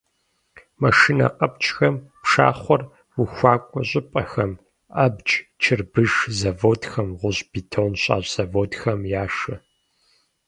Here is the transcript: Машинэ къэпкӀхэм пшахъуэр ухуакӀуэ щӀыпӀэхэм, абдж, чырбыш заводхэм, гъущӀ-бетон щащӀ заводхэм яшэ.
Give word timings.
Машинэ 0.81 1.27
къэпкӀхэм 1.37 1.95
пшахъуэр 2.21 2.81
ухуакӀуэ 3.21 3.81
щӀыпӀэхэм, 3.89 4.51
абдж, 5.03 5.29
чырбыш 5.61 6.11
заводхэм, 6.39 7.07
гъущӀ-бетон 7.19 7.91
щащӀ 8.01 8.29
заводхэм 8.35 8.99
яшэ. 9.23 9.55